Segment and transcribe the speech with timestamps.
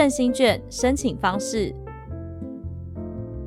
[0.00, 1.74] 振兴券申请方式。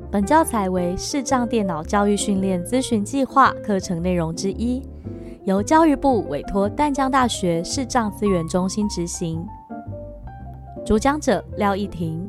[0.08, 4.80] 本教材为视障电脑教育训练咨询计划课程内容之一，
[5.42, 9.44] 由教育部委托淡江大学视障资源中心执行。
[10.86, 12.24] 主讲者廖逸婷，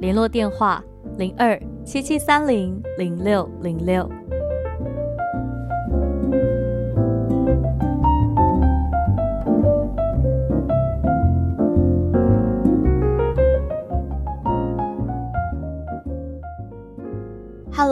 [0.00, 0.82] 联络电话
[1.18, 4.08] 零二七七三零零六零六。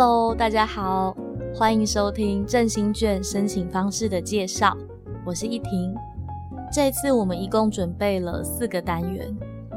[0.05, 1.17] Hello，大家好，
[1.55, 4.77] 欢迎收听振兴券申请方式的介绍。
[5.25, 5.95] 我是依婷。
[6.73, 9.33] 这次我们一共准备了四个单元，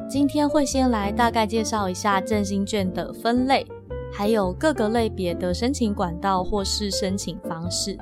[0.09, 3.67] 今天会先来大概介绍一下振兴券的分类，
[4.11, 7.95] 还有各个类别的申请管道或是申请方式。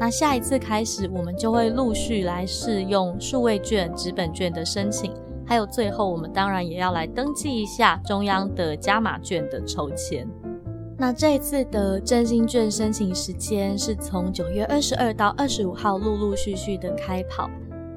[0.00, 5.12] 那下一次开始，我们就会陆续来试用数位券、纸本券的申请，
[5.46, 10.26] 还有最后我们当然也要来登记一下中央的加码券的抽签。
[10.98, 17.50] 那这一次的振兴券申请时间是从九月二十二到二十五号，陆陆续续的开跑。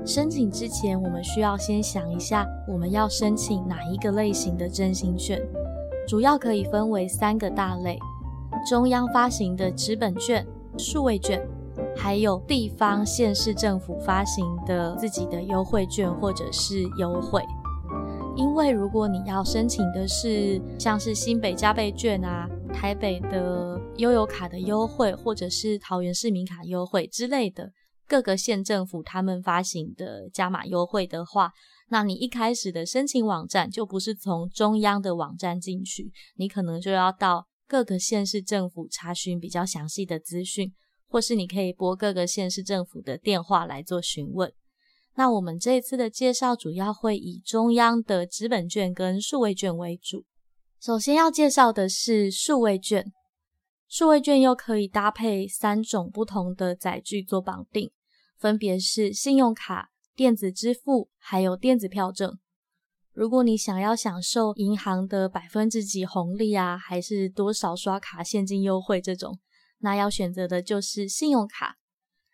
[0.05, 5.41] 申请之前，我们需要先想一下，我们要申请哪一个类型的振兴券。
[6.05, 7.97] 主要可以分为三个大类：
[8.69, 10.45] 中央发行的纸本券、
[10.77, 11.41] 数位券，
[11.95, 17.41] 还有地方县市政府发行的自己的优惠券或者是优惠。
[18.35, 22.49] 因为如果你要申请的是像是新北加倍券啊。
[22.79, 27.73] 台北的悠游卡的优惠，或者是桃园市民卡优惠之类的，
[28.07, 31.51] 各个县政府他们发行的加码优惠的话，
[31.89, 40.73] 那你一开始的申请网站就不是从中央的网站进去，你可能就要到各个县市政府查询比较详细的资讯，
[41.09, 44.53] 或是你可以拨各个县市政府的电话来做询问。
[45.15, 50.23] 那我们这一次的介绍主要会以中央的纸本券跟数位券为主。
[50.79, 53.11] 首先要介绍的是数位券，
[53.89, 57.91] 数位券又可以搭配三种不同的载具做绑定，
[58.37, 62.39] 分别是信用卡、电子支付还有电子票证。
[63.11, 69.37] 如果你想要享受银行的百分之几红利啊，还是多少刷卡现金优惠这种，
[69.79, 71.75] 那要选择的就是信用卡。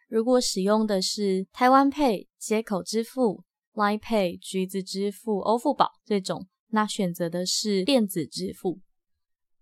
[0.07, 6.47] 如果使用的是台湾 Pay、接口支付、Line Pay、橘子支付、欧付宝这种。
[6.69, 8.79] 那选择的是电子支付，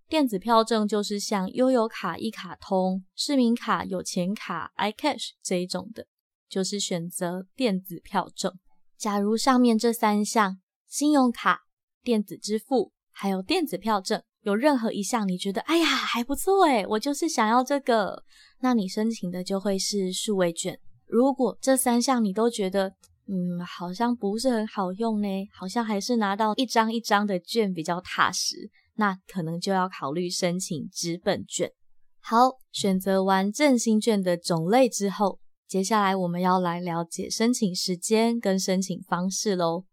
[0.07, 6.07] 电子票证就是像悠游卡、一卡通、市民卡、有钱卡、iCash 这一种的，
[6.49, 8.51] 就是选择电子票证。
[8.97, 11.61] 假如上面这三项信用卡、
[12.03, 18.23] 电子支付还有电子票证有任何一项你觉得哎呀还不错诶，我就是想要这个，
[18.59, 20.79] 那你申请的就会是数位券。
[21.05, 22.95] 如果这三项你都觉得，
[23.33, 28.69] 嗯，好像不是很好用呢，好像还是拿到一张一张的券比较踏实。
[28.95, 31.71] 那可能就要考虑申请纸本券。
[32.19, 39.85] 好，选择完振兴券的种类之后，接下来我们要来了解申请时间跟申请方式喽。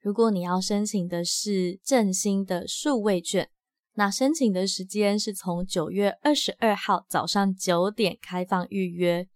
[0.00, 3.48] 如果你要申请的是振兴的数位券，
[3.94, 9.28] 那申请的时间是从九月二十二号早上九点开放预约。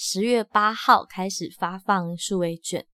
[0.00, 2.86] 十月八号开始发放数位券，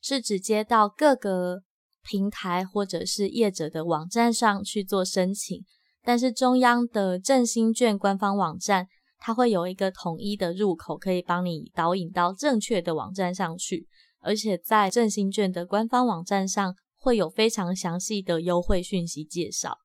[0.00, 1.60] 是直接到各个
[2.02, 5.62] 平台或者是业者的网站上去做申请。
[6.02, 8.86] 但是中央的振兴券官方网站，
[9.18, 13.86] 它会有一个统一的入口，可以帮你导引到正确的网站上去。
[14.20, 19.76] 而且在振兴券的官方网站上，会有非常详细的优惠讯息介绍。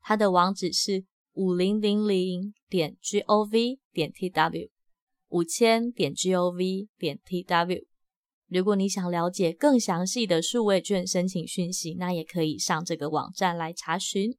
[0.00, 1.04] 它的网址是
[1.34, 4.70] 五零零零点 g o v 点 t w。
[5.28, 7.86] 五千点 g o v 点 t w，
[8.48, 14.36] 如果你想了解更详细的数位券申请讯息，那也可以上这个网站来查询。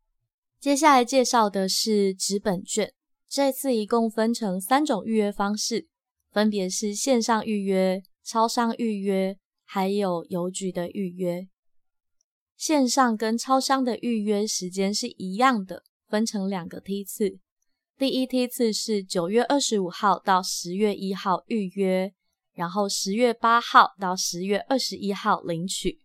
[0.59, 2.91] 接下来介绍的是纸本券，
[3.29, 5.87] 这次一共分成三种预约方式，
[6.31, 11.47] 分别是线上预约、超商预约，还有邮局的预约。
[12.57, 17.39] 线上跟超商的预约时间是一样的，分成两个梯次。
[17.99, 22.13] 第一梯次是九月二十五号到十月一号预约，
[22.53, 25.99] 然后十月八号到十月二十一号领取。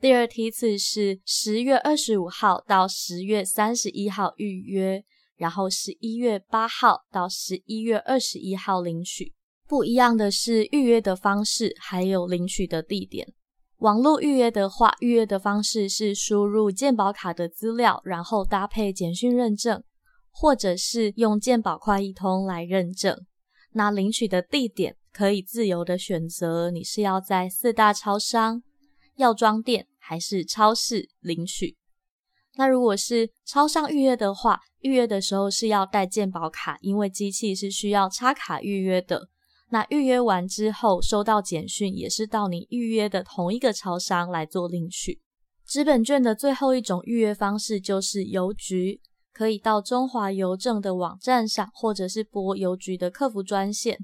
[0.00, 5.04] 第二梯次是十月二十五号到十月三十一号预约，
[5.36, 9.34] 然后十一月八号到十一月二十一号领取。
[9.66, 13.26] 不一样的是预约的方式，还有领取的地点。
[13.78, 19.82] 网络预约的话，预约的方式是输入健保卡的资料，然后搭配简讯认证。
[20.32, 23.24] 或者是用健保快一通来认证，
[23.72, 28.62] 那领取的地点可以自由的选择，你是要在四大超商、
[29.16, 31.76] 药妆店，还是超市领取？
[32.56, 39.28] 那如果是超商预约的话，预约的时候是要带健保卡，因为机器是需要插卡预约的。
[39.70, 45.20] 那预约完之后收到简讯，也是到你预约的同一个超商来做领取。
[45.66, 49.00] 纸本券的最后一种预约方式就是邮局，
[49.42, 53.98] 可以到中华邮政的网站上，或者是拨邮局的客服专线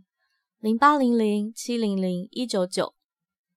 [0.58, 2.96] 零八零零七零零一九九。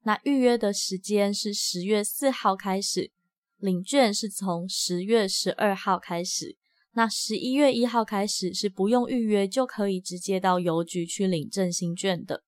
[0.04, 3.12] 那预约的时间是十月四号开始。
[3.58, 6.56] 领券是从十月十二号开始，
[6.94, 12.44] 那十一月一号开始是不用预约就可以直接到邮局去领振兴券的。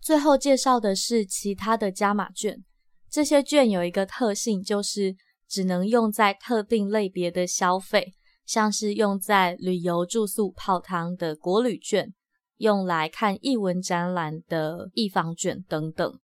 [0.00, 2.64] 最后介绍的是其他的加码券，
[3.10, 5.14] 这些券有一个特性，就是
[5.46, 8.14] 只能用在特定类别的消费，
[8.50, 12.12] 像是用在旅游住宿泡汤的国旅券，
[12.56, 16.18] 用来看艺文展览的艺方券等等。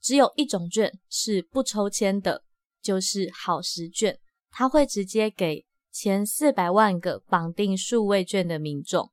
[0.00, 2.44] 只有一种券是不抽签的。
[2.80, 4.20] 就是好时券，
[4.52, 9.10] 它会直接给前四百万个绑定数位券的民众。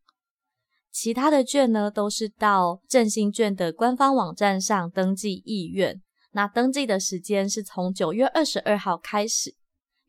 [0.92, 6.00] 其他的券呢，都是到振兴券的官方网站上登记意愿。
[6.34, 9.56] 那登记的时间是从九月二十二号开始，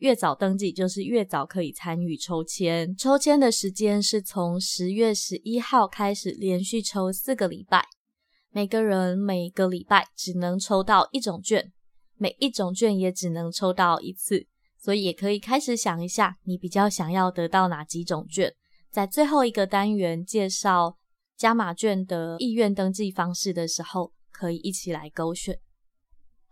[0.02, 2.92] 越早登记就是越早可以参与抽签。
[2.96, 7.84] 抽签的时间是从十月十一号开始，连续抽四个礼拜，
[8.50, 11.72] 每个人每个礼拜只能抽到一种券。
[12.16, 14.44] 每一种券也只能抽到一次，
[14.76, 18.52] 所以也可以开始想一下，你比较想要得到哪几种券。
[18.90, 20.98] 在最后一个单元介绍
[21.36, 25.60] 加码券的意愿登记方式的时候，可以一起来勾选。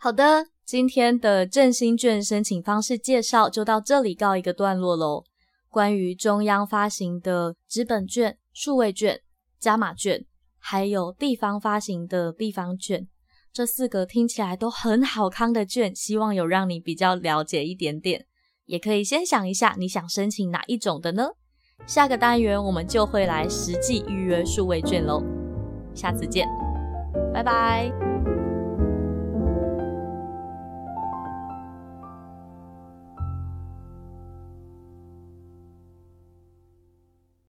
[0.03, 5.25] 好的，今天的振兴券申请方式介绍就到这里告一个段落喽。
[5.69, 9.21] 关于中央发行的纸本券、数位券、
[9.59, 10.25] 加码券，
[10.59, 13.07] 还有地方发行的地方券。
[13.53, 18.25] 这四个听起来都很好康的券，希望有让你比较了解一点点。
[18.65, 21.29] 也可以先想一下，你想申请哪一种的呢？
[21.87, 25.23] 下个单元我们就会来实际预约数位券喽。
[25.95, 26.49] 下次见，
[27.35, 28.10] 拜拜。